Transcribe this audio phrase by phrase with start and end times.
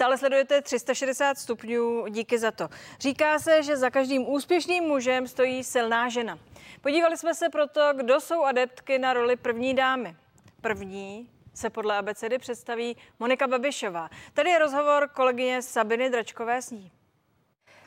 [0.00, 2.68] Stále sledujete 360 stupňů, díky za to.
[3.00, 6.38] Říká se, že za každým úspěšným mužem stojí silná žena.
[6.80, 10.16] Podívali jsme se proto, kdo jsou adeptky na roli první dámy.
[10.60, 14.10] První se podle abecedy představí Monika Babišová.
[14.32, 16.92] Tady je rozhovor kolegyně Sabiny Dračkové s ní.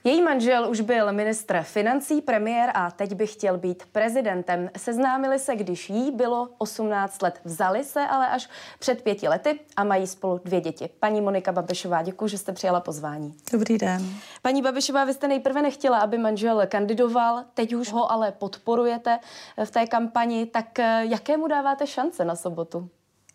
[0.05, 4.69] Její manžel už byl ministr financí, premiér a teď by chtěl být prezidentem.
[4.77, 7.39] Seznámili se, když jí bylo 18 let.
[7.45, 10.89] Vzali se ale až před pěti lety a mají spolu dvě děti.
[10.99, 13.35] Paní Monika Babišová, děkuji, že jste přijala pozvání.
[13.51, 14.05] Dobrý den.
[14.41, 19.19] Paní Babišová, vy jste nejprve nechtěla, aby manžel kandidoval, teď už ho ale podporujete
[19.65, 20.45] v té kampani.
[20.45, 22.89] Tak eh, jakému dáváte šance na sobotu?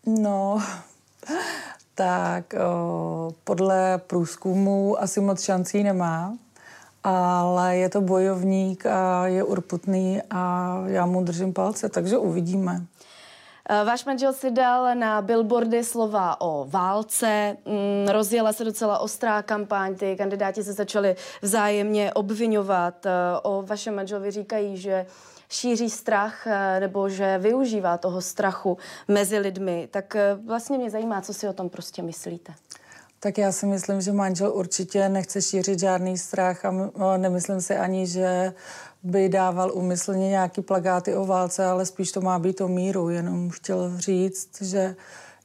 [0.07, 0.63] No,
[1.95, 6.35] tak o, podle průzkumu asi moc šancí nemá
[7.05, 12.87] ale je to bojovník a je urputný a já mu držím palce, takže uvidíme.
[13.71, 19.43] Eh, váš manžel si dal na billboardy slova o válce, mm, rozjela se docela ostrá
[19.43, 23.07] kampaň, ty kandidáti se začali vzájemně obvinovat.
[23.07, 23.11] Eh,
[23.43, 25.07] o vašem manželovi říkají, že
[25.49, 29.89] šíří strach eh, nebo že využívá toho strachu mezi lidmi.
[29.91, 32.55] Tak vlastně mě zajímá, co si o tom prostě myslíte.
[33.21, 38.07] Tak já si myslím, že manžel určitě nechce šířit žádný strach a nemyslím si ani,
[38.07, 38.53] že
[39.03, 43.09] by dával umyslně nějaký plagáty o válce, ale spíš to má být o míru.
[43.09, 44.97] Jenom chtěl říct, že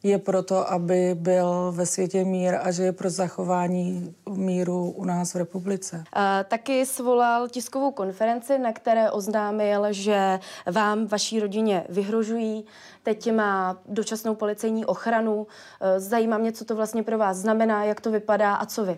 [0.04, 5.34] je proto, aby byl ve světě mír a že je pro zachování míru u nás
[5.34, 6.04] v republice.
[6.14, 10.40] A, taky svolal tiskovou konferenci, na které oznámil, že
[10.72, 12.66] vám, vaší rodině vyhrožují.
[13.04, 15.48] Teď má dočasnou policejní ochranu.
[15.82, 18.98] E, zajímá mě, co to vlastně pro vás znamená, jak to vypadá a co vy.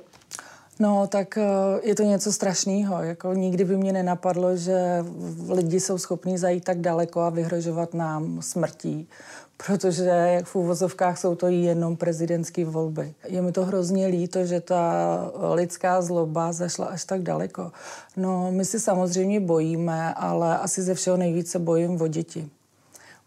[0.80, 1.42] No, tak e,
[1.84, 3.04] je to něco strašného.
[3.04, 5.06] Jako nikdy by mě nenapadlo, že
[5.50, 9.10] lidi jsou schopní zajít tak daleko a vyhrožovat nám smrtí
[9.58, 13.14] protože jak v úvozovkách jsou to jenom prezidentské volby.
[13.28, 17.72] Je mi to hrozně líto, že ta lidská zloba zašla až tak daleko.
[18.18, 22.50] No, my si samozřejmě bojíme, ale asi ze všeho nejvíce bojím o děti.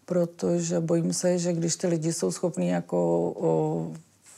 [0.05, 2.97] Protože bojím se, že když ty lidi jsou schopní jako
[3.37, 3.91] o,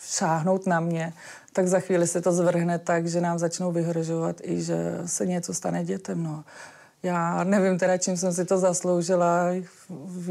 [0.05, 1.13] šáhnout na mě,
[1.53, 5.53] tak za chvíli se to zvrhne tak, že nám začnou vyhrožovat i že se něco
[5.53, 6.23] stane dětem.
[6.23, 6.43] No.
[7.03, 9.47] Já nevím teda, čím jsem si to zasloužila.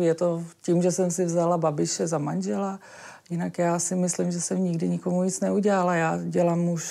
[0.00, 2.80] Je to tím, že jsem si vzala babiše za manžela.
[3.30, 5.94] Jinak já si myslím, že jsem nikdy nikomu nic neudělala.
[5.94, 6.84] Já dělám už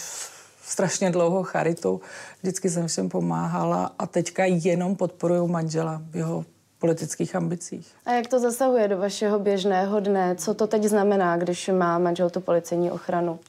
[0.64, 2.02] strašně dlouho charitu.
[2.42, 6.46] Vždycky jsem všem pomáhala a teďka jenom podporuju manžela v jeho
[6.80, 7.88] politických ambicích.
[8.06, 10.36] A jak to zasahuje do vašeho běžného dne?
[10.36, 13.40] Co to teď znamená, když má manžel tu policejní ochranu?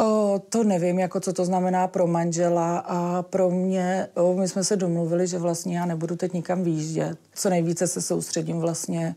[0.00, 4.64] O, to nevím, jako co to znamená pro manžela a pro mě, o, my jsme
[4.64, 7.18] se domluvili, že vlastně já nebudu teď nikam výjíždět.
[7.34, 9.14] Co nejvíce se soustředím vlastně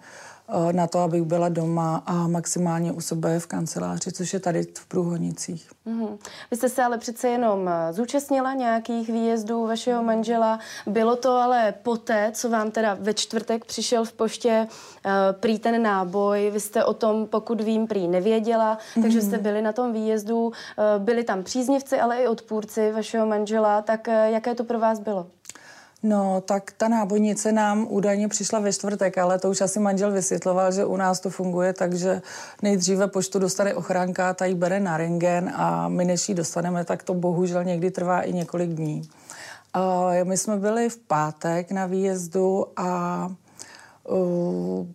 [0.71, 4.85] na to, abych byla doma a maximálně u sebe v kanceláři, což je tady v
[4.85, 5.71] Průhonicích.
[5.87, 6.17] Mm-hmm.
[6.51, 10.59] Vy jste se ale přece jenom eh, zúčastnila nějakých výjezdů vašeho manžela.
[10.87, 15.83] Bylo to ale poté, co vám teda ve čtvrtek přišel v poště uh, prý ten
[15.83, 16.49] náboj.
[16.53, 19.01] Vy jste o tom, pokud vím, prý nevěděla, mm-hmm.
[19.01, 20.45] takže jste byli na tom výjezdu.
[20.45, 20.53] Uh,
[20.97, 23.81] byli tam příznivci, ale i odpůrci vašeho manžela.
[23.81, 25.27] Tak uh, jaké to pro vás bylo?
[26.05, 30.71] No, tak ta nábojnice nám údajně přišla ve čtvrtek, ale to už asi manžel vysvětloval,
[30.71, 32.21] že u nás to funguje, takže
[32.61, 37.03] nejdříve poštu dostane ochránka, ta ji bere na rengen a my než ji dostaneme, tak
[37.03, 39.09] to bohužel někdy trvá i několik dní.
[39.75, 43.31] Uh, my jsme byli v pátek na výjezdu a
[44.03, 44.87] uh,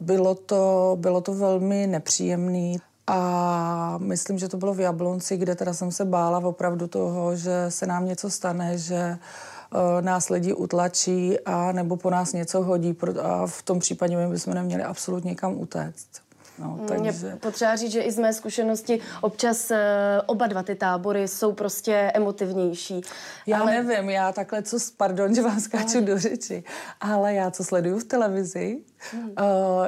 [0.00, 2.76] bylo to, bylo to velmi nepříjemné.
[3.06, 7.66] A myslím, že to bylo v Jablonci, kde teda jsem se bála opravdu toho, že
[7.68, 9.53] se nám něco stane, že uh,
[10.00, 14.54] nás lidi utlačí a nebo po nás něco hodí a v tom případě my bychom
[14.54, 16.23] neměli absolutně kam utéct.
[16.58, 17.26] No, takže...
[17.26, 19.76] Mě potřeba říct, že i z mé zkušenosti občas uh,
[20.26, 23.00] oba dva ty tábory jsou prostě emotivnější.
[23.46, 23.82] Já ale...
[23.82, 26.06] nevím, já takhle, co, pardon, že vám skáču ale...
[26.06, 26.64] do řeči,
[27.00, 28.78] ale já, co sleduju v televizi,
[29.12, 29.22] hmm.
[29.28, 29.34] uh,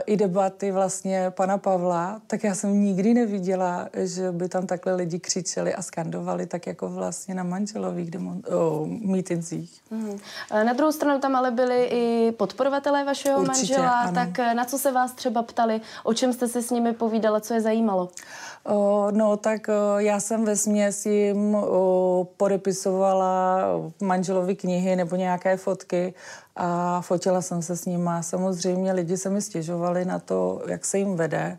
[0.06, 5.18] i debaty vlastně pana Pavla, tak já jsem nikdy neviděla, že by tam takhle lidi
[5.18, 9.80] křičeli a skandovali, tak jako vlastně na manželových demon, uh, mítincích.
[9.90, 10.18] Hmm.
[10.64, 14.12] Na druhou stranu tam ale byli i podporovatelé vašeho Určitě, manžela, ano.
[14.12, 17.54] tak na co se vás třeba ptali, o čem jste si s nimi povídala, co
[17.54, 18.08] je zajímalo?
[19.10, 21.56] No tak já jsem ve směs jim
[22.36, 23.60] podepisovala
[24.02, 26.14] manželovi knihy nebo nějaké fotky
[26.56, 28.10] a fotila jsem se s nimi.
[28.20, 31.58] Samozřejmě lidi se mi stěžovali na to, jak se jim vede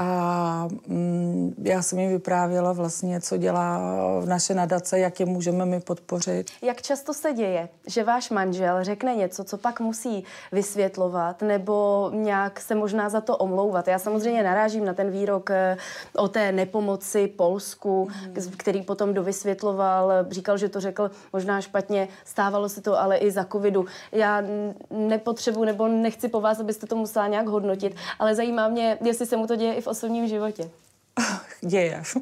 [0.00, 3.80] A mm, já jsem jim vyprávěla vlastně, co dělá
[4.20, 6.50] v naše nadace, jak je můžeme my podpořit.
[6.62, 12.60] Jak často se děje, že váš manžel řekne něco, co pak musí vysvětlovat, nebo nějak
[12.60, 13.88] se možná za to omlouvat?
[13.88, 15.76] Já samozřejmě narážím na ten výrok eh,
[16.16, 18.52] o té nepomoci Polsku, mm.
[18.56, 23.44] který potom dovysvětloval, říkal, že to řekl možná špatně, stávalo se to ale i za
[23.44, 23.86] covidu.
[24.12, 24.42] Já
[24.90, 29.36] nepotřebuji nebo nechci po vás, abyste to musela nějak hodnotit, ale zajímá mě, jestli se
[29.36, 30.70] mu to děje i v osobním životě.
[31.60, 32.02] Děje.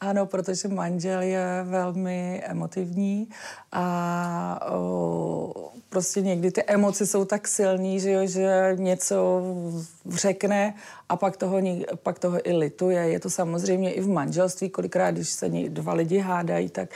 [0.00, 3.28] Ano, protože manžel je velmi emotivní
[3.72, 9.42] a o, prostě někdy ty emoce jsou tak silný, že, jo, že něco
[10.08, 10.74] řekne
[11.08, 11.58] a pak toho,
[12.02, 13.00] pak toho i lituje.
[13.00, 16.88] Je to samozřejmě i v manželství, kolikrát, když se dva lidi hádají, tak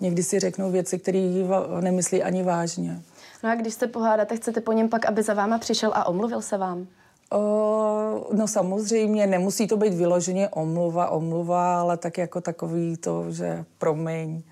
[0.00, 1.46] někdy si řeknou věci, které
[1.80, 3.02] nemyslí ani vážně.
[3.42, 6.42] No a když se pohádáte, chcete po něm pak, aby za váma přišel a omluvil
[6.42, 6.86] se vám?
[7.32, 13.64] O, no samozřejmě, nemusí to být vyloženě omluva, omluva, ale tak jako takový to, že
[13.78, 14.42] promiň,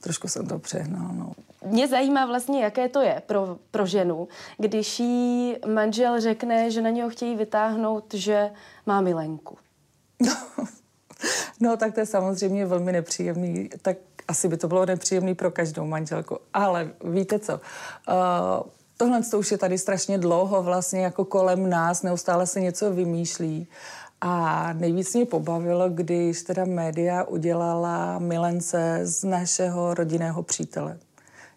[0.00, 1.32] trošku jsem to přehnal, no.
[1.66, 4.28] Mě zajímá vlastně, jaké to je pro, pro ženu,
[4.58, 8.50] když jí manžel řekne, že na něho chtějí vytáhnout, že
[8.86, 9.58] má milenku.
[11.60, 13.70] no, tak to je samozřejmě velmi nepříjemný.
[13.82, 13.96] Tak
[14.28, 16.38] asi by to bylo nepříjemný pro každou manželku.
[16.54, 17.52] Ale víte co?
[17.54, 22.90] Uh, tohle to už je tady strašně dlouho vlastně jako kolem nás, neustále se něco
[22.90, 23.68] vymýšlí.
[24.20, 30.98] A nejvíc mě pobavilo, když teda média udělala milence z našeho rodinného přítele,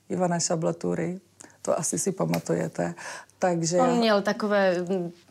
[0.09, 1.19] Ivana Šablatury.
[1.61, 2.93] To asi si pamatujete.
[3.39, 4.75] Takže On měl takové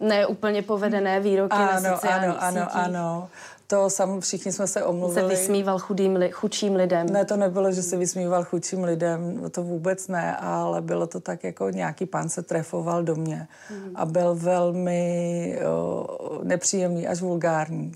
[0.00, 2.84] neúplně povedené výroky ano, na sociálních ano, ano, sítích.
[2.84, 3.28] ano.
[3.70, 5.36] To sam všichni jsme se omluvili.
[5.36, 7.06] Se vysmíval chudým, li, chudším lidem.
[7.06, 11.44] Ne, to nebylo, že se vysmíval chudším lidem, to vůbec ne, ale bylo to tak,
[11.44, 13.92] jako nějaký pán se trefoval do mě mm.
[13.94, 17.92] a byl velmi o, nepříjemný, až vulgární.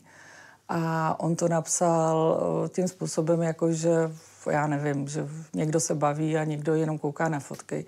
[0.68, 4.10] A on to napsal o, tím způsobem, jako že
[4.50, 7.86] já nevím, že někdo se baví a někdo jenom kouká na fotky.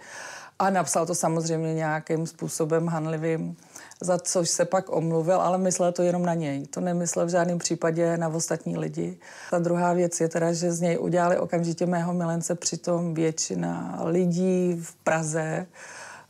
[0.59, 3.57] A napsal to samozřejmě nějakým způsobem hanlivým
[4.01, 6.67] za což se pak omluvil, ale myslel to jenom na něj.
[6.67, 9.19] To nemyslel v žádném případě na ostatní lidi.
[9.51, 14.81] Ta druhá věc je teda, že z něj udělali okamžitě mého milence, přitom většina lidí
[14.83, 15.67] v Praze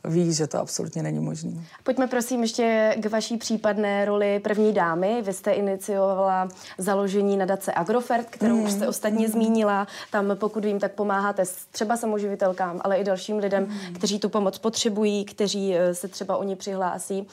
[0.06, 1.50] ví, že to absolutně není možné.
[1.82, 5.22] Pojďme prosím ještě k vaší případné roli první dámy.
[5.22, 6.48] Vy jste iniciovala
[6.78, 8.64] založení nadace Agrofert, kterou mm.
[8.64, 9.32] už jste ostatně mm.
[9.32, 9.86] zmínila.
[10.10, 13.94] Tam, pokud vím, tak pomáháte třeba samoživitelkám, ale i dalším lidem, mm.
[13.94, 17.26] kteří tu pomoc potřebují, kteří eh, se třeba o ní přihlásí.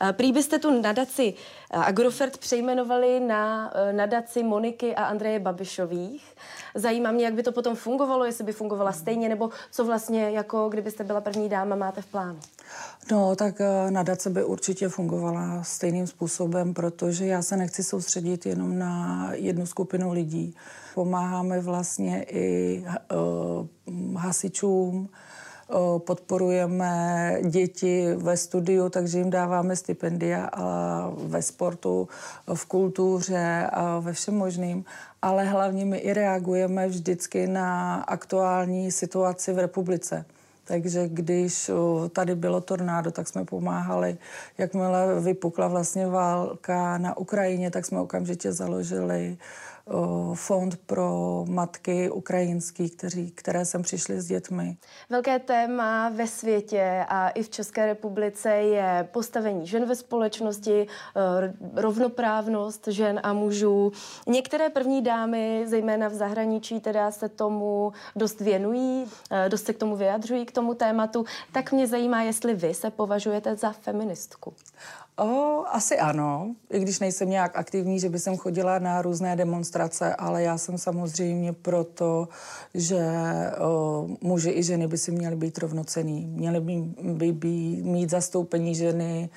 [0.00, 1.34] Eh, prý byste tu nadaci
[1.70, 6.36] eh, Agrofert přejmenovali na nadaci Moniky a Andreje Babišových.
[6.76, 10.68] Zajímá mě, jak by to potom fungovalo, jestli by fungovala stejně, nebo co vlastně, jako
[10.68, 12.38] kdybyste byla první dáma, máte v plánu?
[13.10, 18.78] No, tak eh, nadace by určitě fungovala stejným způsobem, protože já se nechci soustředit jenom
[18.78, 20.54] na jednu skupinu lidí.
[20.94, 25.08] Pomáháme vlastně i uh, hasičům,
[25.98, 32.08] podporujeme děti ve studiu, takže jim dáváme stipendia a ve sportu,
[32.54, 34.84] v kultuře a ve všem možným.
[35.26, 40.24] Ale hlavně my i reagujeme vždycky na aktuální situaci v republice.
[40.64, 41.70] Takže když
[42.12, 44.16] tady bylo tornádo, tak jsme pomáhali.
[44.58, 49.36] Jakmile vypukla vlastně válka na Ukrajině, tak jsme okamžitě založili
[50.34, 54.76] fond pro matky ukrajinský, kteří, které sem přišly s dětmi.
[55.10, 60.86] Velké téma ve světě a i v České republice je postavení žen ve společnosti,
[61.74, 63.92] rovnoprávnost žen a mužů.
[64.26, 69.04] Některé první dámy, zejména v zahraničí, teda se tomu dost věnují,
[69.48, 71.24] dost se k tomu vyjadřují, k tomu tématu.
[71.52, 74.54] Tak mě zajímá, jestli vy se považujete za feministku.
[75.18, 80.14] O, asi ano, i když nejsem nějak aktivní, že by jsem chodila na různé demonstrace,
[80.14, 82.28] ale já jsem samozřejmě proto,
[82.74, 83.02] že
[83.58, 86.26] o, muži i ženy by si měly být rovnocený.
[86.26, 87.48] Měly by, by, by
[87.82, 89.30] mít zastoupení ženy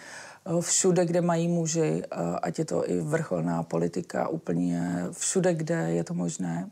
[0.45, 2.03] o, všude, kde mají muži,
[2.41, 6.69] ať je to i vrcholná politika, úplně všude, kde je to možné.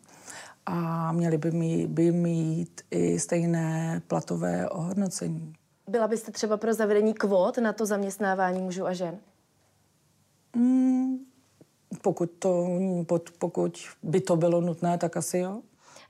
[0.65, 5.53] A měli by mít, by mít i stejné platové ohodnocení.
[5.88, 9.20] Byla byste třeba pro zavedení kvót na to zaměstnávání mužů a žen?
[10.56, 11.17] Mm,
[12.01, 12.67] pokud, to,
[13.39, 15.62] pokud by to bylo nutné, tak asi jo.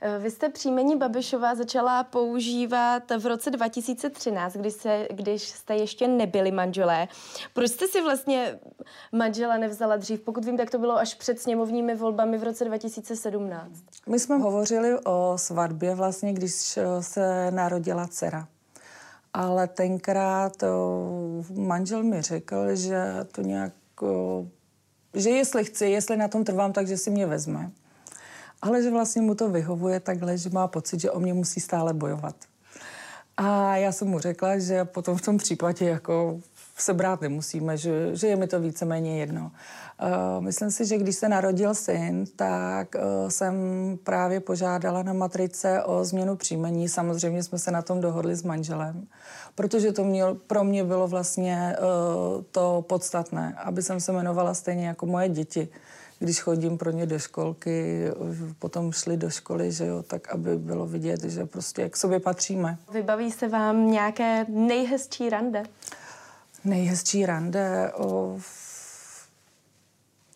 [0.01, 6.07] Eh, vy jste příjmení Babišová začala používat v roce 2013, když, se, když jste ještě
[6.07, 7.07] nebyli manželé.
[7.53, 8.59] Proč jste si vlastně
[9.11, 10.21] manžela nevzala dřív?
[10.21, 13.71] Pokud vím, tak to bylo až před sněmovními volbami v roce 2017.
[14.07, 18.47] My jsme hovořili o svatbě vlastně, když se narodila dcera
[19.33, 20.63] ale tenkrát
[21.53, 23.73] manžel mi řekl, že to nějak
[25.13, 27.71] že jestli chci, jestli na tom trvám, takže si mě vezme.
[28.61, 31.93] Ale že vlastně mu to vyhovuje takhle, že má pocit, že o mě musí stále
[31.93, 32.35] bojovat.
[33.37, 36.39] A já jsem mu řekla, že potom v tom případě jako
[36.81, 39.51] se brát nemusíme, že, že je mi to víceméně jedno.
[40.01, 43.55] Uh, myslím si, že když se narodil syn, tak uh, jsem
[44.03, 46.89] právě požádala na matrice o změnu příjmení.
[46.89, 49.07] Samozřejmě jsme se na tom dohodli s manželem,
[49.55, 54.87] protože to mě, pro mě bylo vlastně uh, to podstatné, aby jsem se jmenovala stejně
[54.87, 55.69] jako moje děti
[56.19, 58.07] když chodím pro ně do školky,
[58.59, 62.77] potom šli do školy, že jo, tak aby bylo vidět, že prostě jak sobě patříme.
[62.91, 65.63] Vybaví se vám nějaké nejhezčí rande?
[66.65, 67.93] Nejhezčí rande?
[67.93, 68.39] O...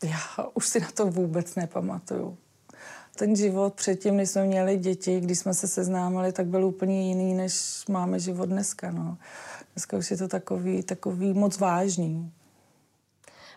[0.04, 2.38] Já už si na to vůbec nepamatuju.
[3.16, 7.34] Ten život předtím, když jsme měli děti, když jsme se seznámili, tak byl úplně jiný,
[7.34, 8.92] než máme život dneska.
[8.92, 9.18] No.
[9.76, 12.32] Dneska už je to takový, takový moc vážný.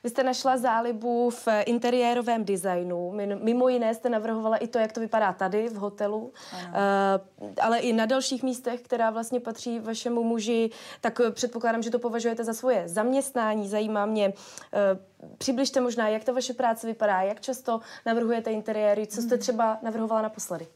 [0.05, 3.13] Vy jste našla zálibu v interiérovém designu.
[3.43, 6.73] Mimo jiné jste navrhovala i to, jak to vypadá tady v hotelu, ano.
[7.41, 10.71] Uh, ale i na dalších místech, která vlastně patří vašemu muži,
[11.01, 13.69] tak předpokládám, že to považujete za svoje zaměstnání.
[13.69, 15.01] Zajímá mě, uh,
[15.39, 19.41] přibližte možná, jak ta vaše práce vypadá, jak často navrhujete interiéry, co jste hmm.
[19.41, 20.67] třeba navrhovala naposledy?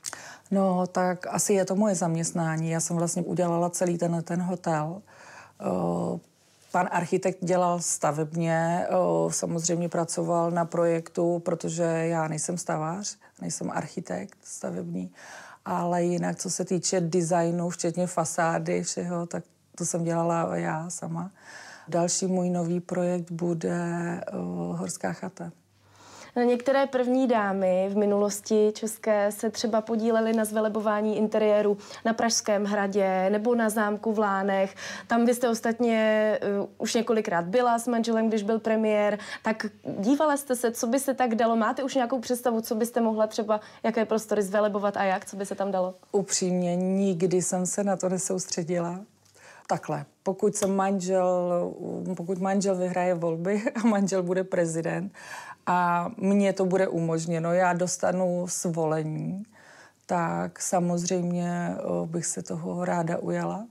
[0.51, 2.71] No, tak asi je to moje zaměstnání.
[2.71, 5.03] Já jsem vlastně udělala celý ten, ten hotel.
[6.73, 8.87] Pan architekt dělal stavebně,
[9.29, 15.13] samozřejmě pracoval na projektu, protože já nejsem stavář, nejsem architekt stavební,
[15.65, 19.45] ale jinak, co se týče designu, včetně fasády, všeho, tak
[19.75, 21.31] to jsem dělala já sama.
[21.89, 23.81] Další můj nový projekt bude
[24.73, 25.53] Horská chata.
[26.39, 32.65] No, některé první dámy v minulosti české se třeba podílely na zvelebování interiéru na Pražském
[32.65, 34.75] hradě nebo na zámku v Lánech.
[35.07, 39.19] Tam vy jste ostatně uh, už několikrát byla s manželem, když byl premiér.
[39.43, 39.67] Tak
[39.99, 41.57] dívala jste se, co by se tak dalo?
[41.57, 45.47] Máte už nějakou představu, co byste mohla třeba, jaké prostory zvelebovat a jak, co by
[45.47, 45.95] se tam dalo?
[46.13, 49.01] Upřímně, nikdy jsem se na to nesoustředila
[49.69, 50.05] takhle.
[50.23, 51.53] Pokud jsem manžel,
[52.17, 55.13] pokud manžel vyhraje volby a manžel bude prezident
[55.69, 59.43] a mně to bude umožněno, já dostanu svolení,
[60.07, 63.67] tak samozřejmě bych se toho ráda ujala.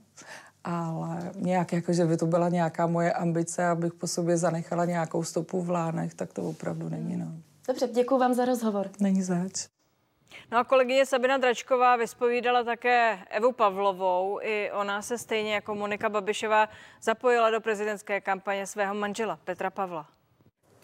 [0.64, 5.24] Ale nějak jako, že by to byla nějaká moje ambice, abych po sobě zanechala nějakou
[5.24, 7.16] stopu v lánech, tak to opravdu není.
[7.16, 7.26] No.
[7.68, 8.90] Dobře, děkuji vám za rozhovor.
[9.00, 9.66] Není zač.
[10.52, 14.38] No a kolegyně Sabina Dračková vyspovídala také Evu Pavlovou.
[14.42, 16.68] I ona se stejně jako Monika Babišová
[17.02, 20.06] zapojila do prezidentské kampaně svého manžela Petra Pavla.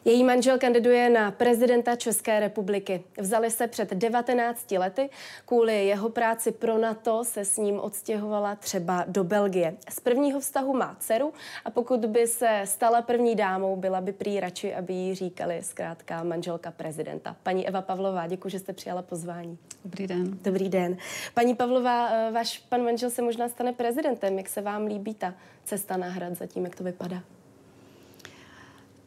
[0.07, 3.05] Její manžel kandiduje na prezidenta České republiky.
[3.21, 5.11] Vzali se před 19 lety.
[5.47, 9.75] Kvůli jeho práci pro NATO se s ním odstěhovala třeba do Belgie.
[9.91, 11.33] Z prvního vztahu má dceru
[11.65, 16.23] a pokud by se stala první dámou, byla by prý radši, aby jí říkali zkrátka
[16.23, 17.37] manželka prezidenta.
[17.43, 19.59] Paní Eva Pavlová, děkuji, že jste přijala pozvání.
[19.85, 20.39] Dobrý den.
[20.43, 20.97] Dobrý den.
[21.35, 24.39] Paní Pavlová, eh, váš pan manžel se možná stane prezidentem.
[24.39, 25.35] Jak se vám líbí ta
[25.65, 27.23] cesta na hrad zatím, jak to vypadá?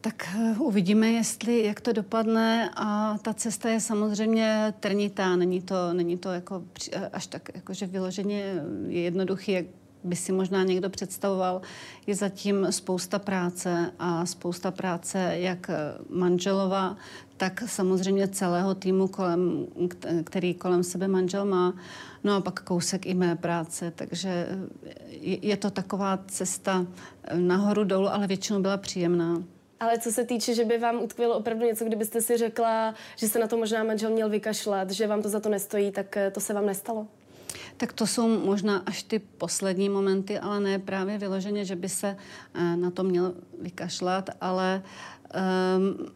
[0.00, 5.92] Tak eh, uvidíme, jestli, jak to dopadne a ta cesta je samozřejmě trnitá, není to,
[5.92, 9.66] není to jako eh, až tak jakože vyloženě je jednoduchý, jak
[10.04, 11.62] by si možná někdo představoval,
[12.06, 15.70] je zatím spousta práce a spousta práce jak
[16.10, 16.96] manželova,
[17.36, 19.66] tak samozřejmě celého týmu, kolem,
[20.24, 21.74] který kolem sebe manžel má.
[22.24, 24.48] No a pak kousek i mé práce, takže
[25.20, 26.86] je to taková cesta
[27.34, 29.42] nahoru dolů, ale většinou byla příjemná.
[29.80, 33.38] Ale co se týče, že by vám utkvělo opravdu něco, kdybyste si řekla, že se
[33.38, 36.40] na to možná manžel měl vykašlat, že vám to za to nestojí, tak eh, to
[36.40, 37.06] se vám nestalo?
[37.76, 42.16] Tak to jsou možná až ty poslední momenty, ale ne právě vyloženě, že by se
[42.54, 44.82] eh, na to měl vykašlat, ale
[45.76, 46.06] um,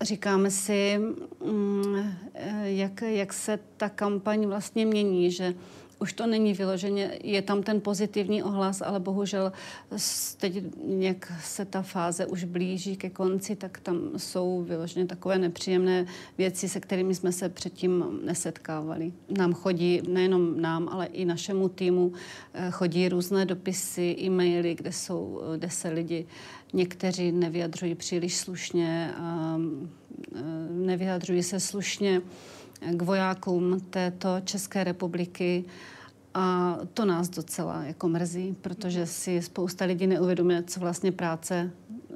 [0.00, 1.00] říkáme si,
[1.38, 2.16] um,
[2.62, 5.54] jak, jak se ta kampaň vlastně mění, že
[6.02, 9.52] už to není vyloženě, je tam ten pozitivní ohlas, ale bohužel
[10.36, 10.64] teď
[10.98, 16.06] jak se ta fáze už blíží ke konci, tak tam jsou vyloženě takové nepříjemné
[16.38, 19.12] věci, se kterými jsme se předtím nesetkávali.
[19.38, 22.12] Nám chodí, nejenom nám, ale i našemu týmu,
[22.54, 26.26] eh, chodí různé dopisy, e-maily, kde, jsou, kde se lidi
[26.72, 32.22] někteří nevyjadřují příliš slušně, eh, nevyjadřují se slušně
[32.90, 35.64] k vojákům této České republiky.
[36.34, 41.70] A to nás docela jako mrzí, protože si spousta lidí neuvědomuje, co vlastně práce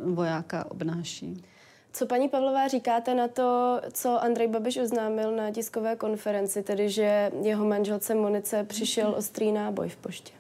[0.04, 1.44] vojáka obnáší.
[1.92, 7.32] Co paní Pavlová říkáte na to, co Andrej Babiš oznámil na tiskové konferenci, tedy že
[7.42, 10.32] jeho manželce Monice přišel ostrý náboj v poště?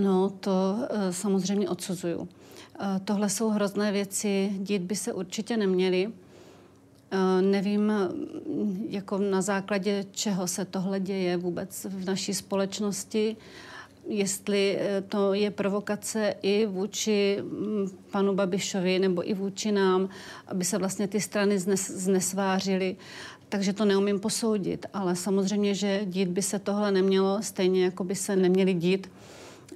[0.00, 2.18] No, to uh, samozřejmě odsuzuju.
[2.18, 2.28] Uh,
[3.04, 6.12] tohle jsou hrozné věci, dít by se určitě neměly.
[7.40, 7.92] Nevím,
[8.88, 13.36] jako na základě čeho se tohle děje vůbec v naší společnosti
[14.08, 20.08] jestli eh, to je provokace i vůči mm, panu Babišovi nebo i vůči nám,
[20.48, 22.96] aby se vlastně ty strany znes, znesvářily.
[23.48, 28.14] Takže to neumím posoudit, ale samozřejmě, že dít by se tohle nemělo, stejně jako by
[28.14, 29.10] se neměly dít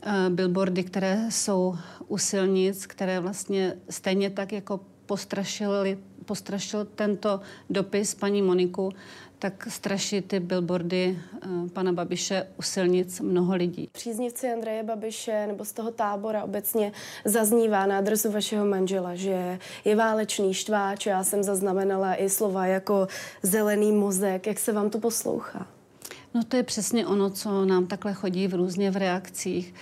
[0.06, 1.76] uh, billboardy, které jsou
[2.08, 8.92] u silnic, které vlastně stejně tak jako postrašili, postrašil tento dopis paní Moniku,
[9.38, 13.88] tak straší ty billboardy uh, pana Babiše u silnic mnoho lidí.
[13.92, 16.92] Příznivci Andreje Babiše nebo z toho tábora obecně
[17.24, 21.06] zaznívá na adresu vašeho manžela, že je válečný štváč.
[21.06, 23.08] Já jsem zaznamenala i slova jako
[23.42, 24.46] zelený mozek.
[24.46, 25.77] Jak se vám to poslouchá?
[26.34, 29.74] No to je přesně ono, co nám takhle chodí v různě v reakcích.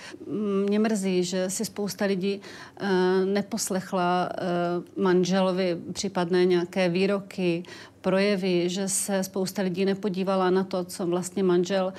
[0.69, 2.41] Mě mrzí, že si spousta lidí
[2.81, 2.87] uh,
[3.25, 7.63] neposlechla uh, manželovi případné nějaké výroky,
[8.01, 11.93] projevy, že se spousta lidí nepodívala na to, co vlastně manžel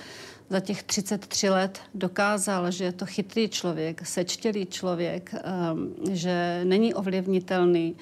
[0.50, 6.94] za těch 33 let dokázal, že je to chytrý člověk, sečtělý člověk, um, že není
[6.94, 7.96] ovlivnitelný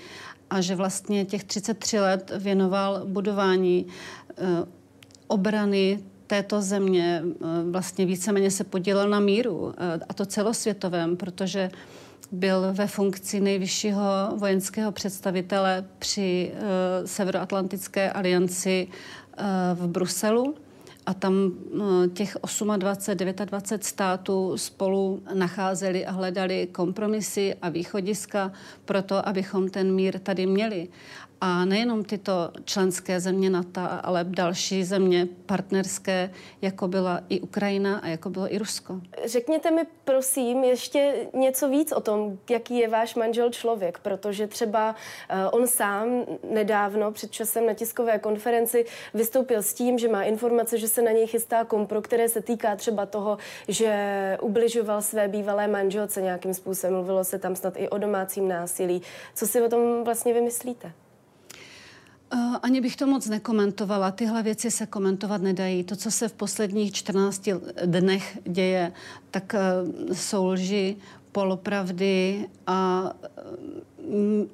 [0.51, 3.87] a že vlastně těch 33 let věnoval budování
[5.27, 11.71] obrany této země eh, vlastně víceméně se podílel na míru, eh, a to celosvětovém, protože
[12.33, 14.03] byl ve funkci nejvyššího
[14.37, 18.89] vojenského představitele při uh, Severoatlantické alianci
[19.75, 20.55] v Bruselu
[21.07, 21.53] a tam
[22.15, 23.41] těch 28, 29
[23.81, 28.53] států spolu nacházeli a hledali kompromisy a východiska
[28.85, 30.89] pro to, abychom ten mír tady měli.
[31.41, 36.31] A nejenom tyto členské země NATO, ale další země partnerské,
[36.63, 39.01] jako byla i Ukrajina a jako bylo i Rusko.
[39.25, 44.95] Řekněte mi prosím ještě něco víc o tom, jaký je váš manžel člověk, protože třeba
[45.31, 50.79] uh, on sám nedávno před časem na tiskové konferenci vystoupil s tím, že má informace,
[50.79, 53.39] že se na něj chystá kompro, které se týká třeba toho,
[53.69, 56.95] že ubližoval své bývalé manželce nějakým způsobem.
[56.95, 59.03] Mluvilo se tam snad i o domácím násilí.
[59.35, 60.93] Co si o tom vlastně vymyslíte?
[62.35, 64.11] Uh, ani bych to moc nekomentovala.
[64.11, 65.85] Tyhle věci se komentovat nedají.
[65.85, 67.49] To, co se v posledních 14
[67.85, 68.93] dnech děje,
[69.31, 70.97] tak uh, jsou lži,
[71.37, 73.13] polopravdy a
[74.09, 74.47] uh,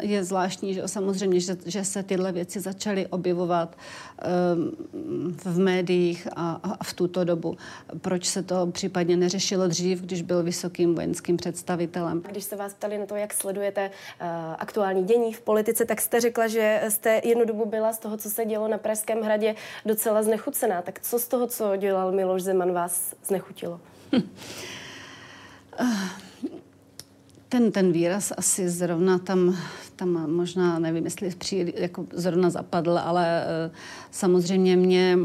[0.00, 6.60] je zvláštní, že samozřejmě, že, že se tyhle věci začaly objevovat um, v médiích a,
[6.62, 7.56] a v tuto dobu.
[8.00, 12.22] Proč se to případně neřešilo dřív, když byl vysokým vojenským představitelem?
[12.30, 14.26] Když se vás ptali na to, jak sledujete uh,
[14.58, 18.30] aktuální dění v politice, tak jste řekla, že jste jednu dobu byla z toho, co
[18.30, 19.54] se dělo na Pražském hradě,
[19.86, 20.82] docela znechucená.
[20.82, 23.80] Tak co z toho, co dělal Miloš Zeman, vás znechutilo?
[24.12, 24.22] Hm.
[27.50, 29.56] Ten, ten výraz asi zrovna tam,
[29.96, 33.74] tam možná, nevím, jestli příliš, jako zrovna zapadl, ale uh,
[34.10, 35.18] samozřejmě mě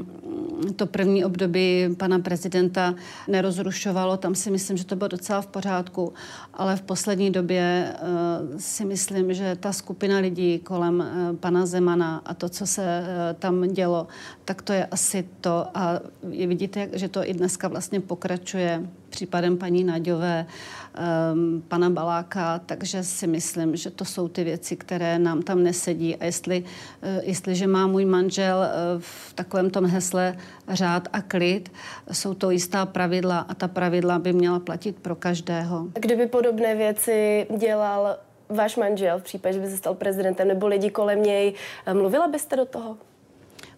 [0.75, 2.95] to první období pana prezidenta
[3.27, 4.17] nerozrušovalo.
[4.17, 6.13] Tam si myslím, že to bylo docela v pořádku,
[6.53, 12.21] ale v poslední době uh, si myslím, že ta skupina lidí kolem uh, pana Zemana
[12.25, 13.03] a to, co se
[13.39, 14.07] tam dělo,
[14.45, 15.65] tak to je asi to.
[15.73, 23.03] A vidíte, že to i dneska vlastně pokračuje případem paní Naďové, um, pana Baláka, takže
[23.03, 26.15] si myslím, že to jsou ty věci, které nám tam nesedí.
[26.15, 30.37] A jestli, uh, jestliže má můj manžel uh, v takovém tom hesle
[30.69, 31.71] řád a klid,
[32.11, 35.87] jsou to jistá pravidla a ta pravidla by měla platit pro každého.
[35.93, 38.17] Kdyby podobné věci dělal
[38.49, 41.53] váš manžel v případě, že by se stal prezidentem nebo lidi kolem něj,
[41.93, 42.97] mluvila byste do toho?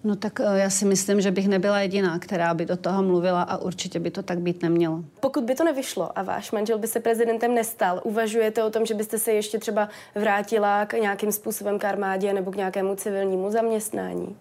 [0.05, 3.41] No tak eh, já si myslím, že bych nebyla jediná, která by do toho mluvila
[3.41, 5.03] a určitě by to tak být nemělo.
[5.19, 8.93] Pokud by to nevyšlo a váš manžel by se prezidentem nestal, uvažujete o tom, že
[8.93, 14.35] byste se ještě třeba vrátila k nějakým způsobem k armádě nebo k nějakému civilnímu zaměstnání?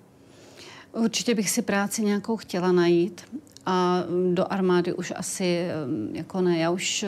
[0.92, 3.22] Určitě bych si práci nějakou chtěla najít
[3.66, 5.72] a do armády už asi eh,
[6.12, 6.58] jako ne.
[6.58, 7.04] Já už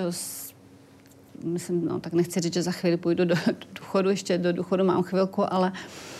[1.44, 3.34] myslím, no tak nechci říct, že za chvíli půjdu do
[3.78, 6.15] důchodu, ještě do důchodu mám chvilku, ale uh, Eh,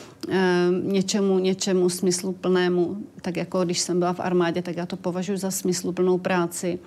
[0.83, 5.51] něčemu, něčemu smysluplnému, tak jako když jsem byla v armádě, tak já to považuji za
[5.51, 6.79] smysluplnou práci.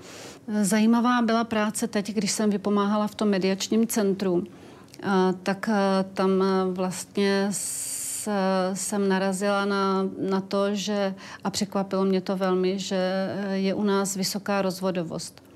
[0.47, 4.43] Eh, zajímavá byla práce teď, když jsem vypomáhala v tom mediačním centru,
[5.03, 5.07] eh,
[5.43, 5.69] tak
[6.13, 7.49] tam vlastně
[8.73, 14.15] jsem narazila na, na to, že, a překvapilo mě to velmi, že je u nás
[14.15, 15.48] vysoká rozvodovost.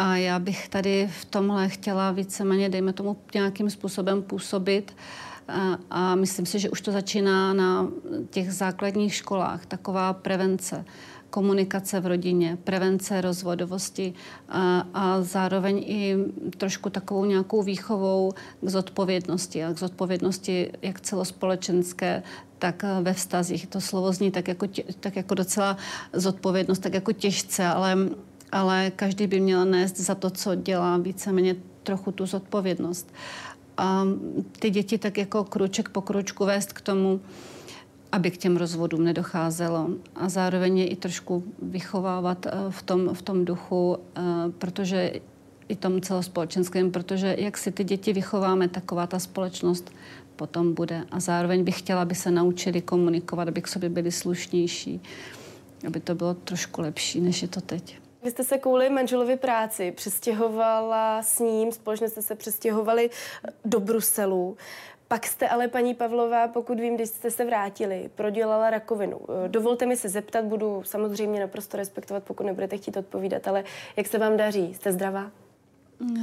[0.00, 4.96] A já bych tady v tomhle chtěla víceméně, dejme tomu, nějakým způsobem působit,
[5.48, 7.88] a, a myslím si, že už to začíná na
[8.30, 10.84] těch základních školách, taková prevence.
[11.30, 14.14] komunikace v rodině, prevence rozvodovosti
[14.48, 16.16] a, a zároveň i
[16.58, 22.22] trošku takovou nějakou výchovou k zodpovědnosti a k zodpovědnosti jak celospolečenské,
[22.58, 23.66] tak ve vztazích.
[23.66, 25.76] To slovo zní tak jako, tě, tak jako docela
[26.12, 27.96] zodpovědnost, tak jako těžce, ale,
[28.52, 33.12] ale každý by měl nést za to, co dělá, víceméně trochu tu zodpovědnost.
[33.76, 34.04] A
[34.58, 37.20] ty děti tak jako kruček po kručku vést k tomu,
[38.12, 39.90] aby k těm rozvodům nedocházelo.
[40.14, 44.22] A zároveň je i trošku vychovávat eh, v tom, v tom duchu, eh,
[44.58, 45.12] protože
[45.68, 49.92] i tom celospolečenském, protože jak si ty děti vychováme, taková ta společnost
[50.36, 51.04] potom bude.
[51.10, 55.00] A zároveň bych chtěla, aby se naučili komunikovat, aby k sobě byli slušnější,
[55.86, 57.99] aby to bylo trošku lepší, než je to teď.
[58.22, 63.10] Vy jste se kvůli manželovi práci přestěhovala s ním, společně jste se přestěhovali
[63.64, 64.56] do Bruselu.
[65.08, 69.20] Pak jste ale, paní Pavlová, pokud vím, když jste se vrátili, prodělala rakovinu.
[69.48, 73.64] Dovolte mi se zeptat, budu samozřejmě naprosto respektovat, pokud nebudete chtít odpovídat, ale
[73.96, 74.74] jak se vám daří?
[74.74, 75.30] Jste zdravá?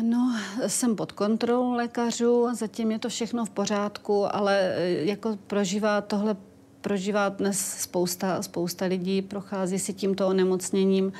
[0.01, 0.36] No,
[0.67, 6.36] jsem pod kontrolou lékařů, zatím je to všechno v pořádku, ale eh, jako prožívá tohle
[6.81, 11.13] prožívá dnes spousta, spousta lidí, prochází si tímto onemocněním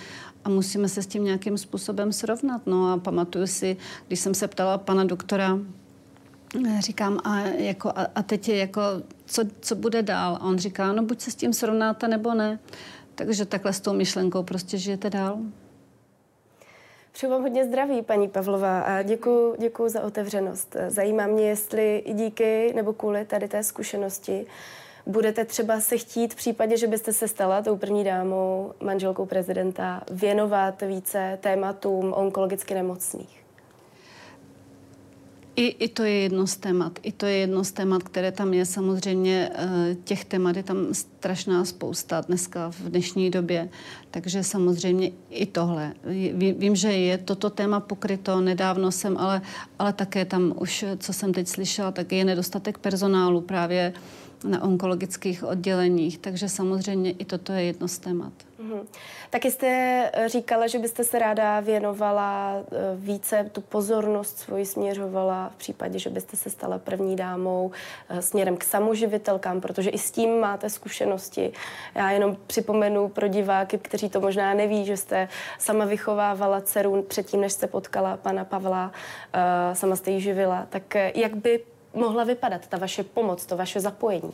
[0.47, 2.62] a musíme se s tím nějakým způsobem srovnat.
[2.65, 5.60] No a pamatuju si, když jsem se ptala pana doktora,
[6.79, 8.81] říkám, a, jako, a, a teď je jako,
[9.25, 10.36] co, co bude dál?
[10.36, 12.60] A on říká, no buď se s tím srovnáte, nebo ne.
[13.15, 15.38] Takže takhle s tou myšlenkou prostě žijete dál.
[17.12, 20.75] Přeju vám hodně zdraví, paní Pavlová, a děkuji, děkuji za otevřenost.
[20.88, 24.45] Zajímá mě, jestli i díky nebo kvůli tady té zkušenosti
[25.07, 30.01] budete třeba se chtít v případě, že byste se stala tou první dámou, manželkou prezidenta,
[30.11, 33.47] věnovat více tématům onkologicky nemocných?
[35.57, 36.99] I, I to je jedno z témat.
[37.03, 38.65] I to je jedno z témat, které tam je.
[38.65, 43.69] Samozřejmě eh, těch témat je tam strašná spousta dneska v dnešní době.
[44.11, 45.93] Takže samozřejmě i tohle.
[46.33, 48.41] Vím, že je toto téma pokryto.
[48.41, 49.41] Nedávno jsem, ale,
[49.79, 53.93] ale také tam už, co jsem teď slyšela, tak je nedostatek personálu právě
[54.43, 58.34] na onkologických odděleních, takže samozřejmě i toto je jedno z témat.
[58.62, 58.86] Mm-hmm.
[59.30, 59.67] Taky jste
[60.13, 66.00] eh, říkala, že byste se ráda věnovala eh, více, tu pozornost svoji směřovala v případě,
[66.00, 67.71] že byste se stala první dámou
[68.10, 71.52] eh, směrem k samoživitelkám, protože i s tím máte zkušenosti.
[71.95, 75.28] Já jenom připomenu pro diváky, kteří to možná neví, že jste
[75.60, 78.91] sama vychovávala dceru předtím, než jste potkala pana Pavla,
[79.73, 80.67] sama jste ji živila.
[80.69, 81.60] Tak jak by
[81.97, 84.33] mohla vypadat ta vaše pomoc, to vaše zapojení?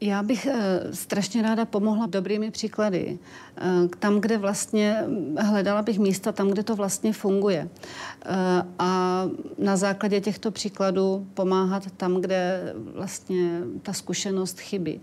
[0.00, 3.18] Já bych e, strašně ráda pomohla dobrými příklady.
[3.56, 5.04] E, tam, kde vlastně
[5.38, 7.68] hledala bych místa, tam, kde to vlastně funguje.
[7.68, 7.68] E,
[8.78, 9.24] a
[9.58, 15.00] na základě těchto příkladů pomáhat tam, kde vlastně ta zkušenost chybí.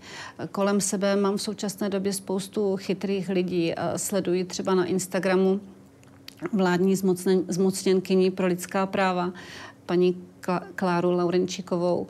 [0.52, 5.60] Kolem sebe mám v současné době spoustu chytrých lidí a sleduji třeba na Instagramu
[6.52, 6.96] vládní
[7.48, 9.32] zmocněnkyní pro lidská práva,
[9.86, 10.16] paní
[10.74, 12.06] Kláru Laurenčíkovou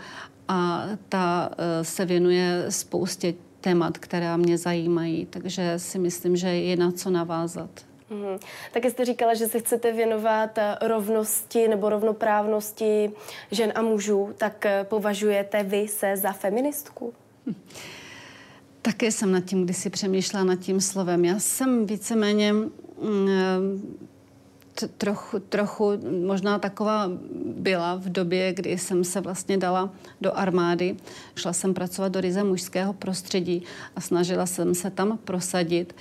[0.49, 6.77] a ta eh, se věnuje spoustě témat, která mě zajímají, takže si myslím, že je
[6.77, 7.70] na co navázat.
[8.11, 8.38] Mm-hmm.
[8.72, 13.11] Tak jste říkala, že se chcete věnovat eh, rovnosti nebo rovnoprávnosti
[13.51, 17.12] žen a mužů, tak eh, považujete vy se za feministku?
[17.46, 17.55] Hm.
[18.83, 21.25] Také jsem nad tím kdysi přemýšlela nad tím slovem.
[21.25, 22.68] Já jsem víceméně mm,
[24.99, 25.93] trochu, trochu
[26.27, 27.11] možná taková
[27.57, 30.97] byla v době, kdy jsem se vlastně dala do armády.
[31.35, 33.62] Šla jsem pracovat do ryze mužského prostředí
[33.97, 35.97] a snažila jsem se tam prosadit.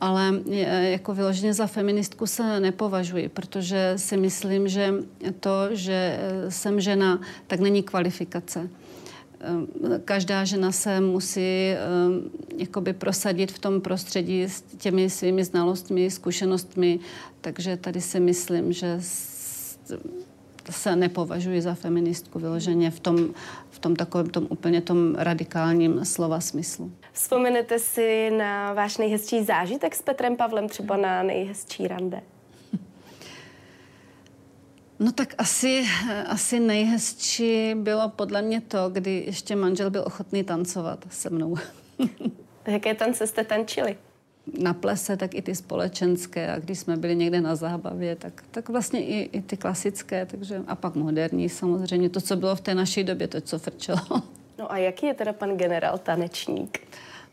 [0.00, 0.32] Ale
[0.80, 4.94] jako vyloženě za feministku se nepovažuji, protože si myslím, že
[5.40, 8.68] to, že jsem žena, tak není kvalifikace.
[9.44, 9.66] Ehm,
[10.04, 17.00] každá žena se musí ehm, jakoby prosadit v tom prostředí s těmi svými znalostmi, zkušenostmi,
[17.40, 18.98] takže tady si myslím, že
[20.70, 23.28] se nepovažuji za feministku vyloženě v tom,
[23.70, 26.92] v tom takovém tom úplně tom radikálním slova smyslu.
[27.12, 32.22] Vzpomenete si na váš nejhezčí zážitek s Petrem Pavlem, třeba na nejhezčí rande?
[34.98, 35.84] No tak asi,
[36.26, 41.56] asi nejhezčí bylo podle mě to, kdy ještě manžel byl ochotný tancovat se mnou.
[42.66, 43.96] Jaké tance jste tančili?
[44.58, 46.52] Na plese, tak i ty společenské.
[46.52, 50.26] A když jsme byli někde na zábavě, tak, tak vlastně i, i ty klasické.
[50.26, 52.08] Takže, a pak moderní samozřejmě.
[52.08, 54.22] To, co bylo v té naší době, to, co frčelo.
[54.58, 56.78] No a jaký je teda pan generál tanečník?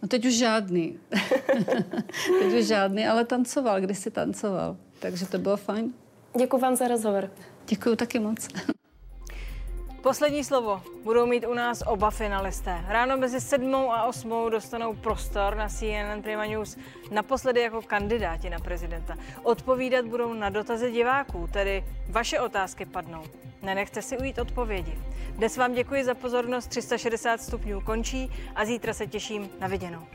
[0.01, 0.99] No teď už žádný.
[2.39, 4.77] teď už žádný, ale tancoval, když si tancoval.
[4.99, 5.93] Takže to bylo fajn.
[6.37, 7.31] Děkuji vám za rozhovor.
[7.65, 8.47] Děkuji taky moc.
[10.01, 12.85] Poslední slovo budou mít u nás oba finalisté.
[12.87, 16.77] Ráno mezi sedmou a osmou dostanou prostor na CNN Prima News
[17.11, 19.17] naposledy jako kandidáti na prezidenta.
[19.43, 23.23] Odpovídat budou na dotazy diváků, tedy vaše otázky padnou.
[23.61, 24.99] Nenechte si ujít odpovědi.
[25.31, 30.07] Dnes vám děkuji za pozornost, 360 stupňů končí a zítra se těším na viděnou.